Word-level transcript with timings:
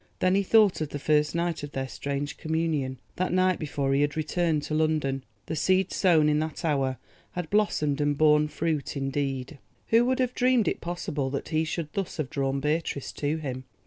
Then 0.17 0.33
he 0.33 0.41
thought 0.41 0.81
of 0.81 0.89
the 0.89 0.97
first 0.97 1.35
night 1.35 1.61
of 1.61 1.73
their 1.73 1.87
strange 1.87 2.37
communion, 2.37 2.97
that 3.17 3.31
night 3.31 3.59
before 3.59 3.93
he 3.93 4.01
had 4.01 4.17
returned 4.17 4.63
to 4.63 4.73
London. 4.73 5.23
The 5.45 5.55
seed 5.55 5.91
sown 5.91 6.27
in 6.27 6.39
that 6.39 6.65
hour 6.65 6.97
had 7.33 7.51
blossomed 7.51 8.01
and 8.01 8.17
borne 8.17 8.47
fruit 8.47 8.97
indeed. 8.97 9.59
Who 9.89 10.03
would 10.05 10.17
have 10.17 10.33
dreamed 10.33 10.67
it 10.67 10.81
possible 10.81 11.29
that 11.29 11.49
he 11.49 11.63
should 11.65 11.93
thus 11.93 12.17
have 12.17 12.31
drawn 12.31 12.59
Beatrice 12.59 13.11
to 13.11 13.37
him? 13.37 13.65